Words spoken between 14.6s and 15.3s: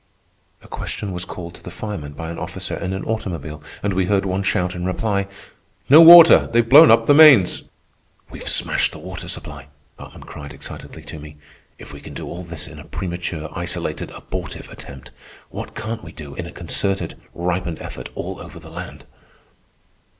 attempt,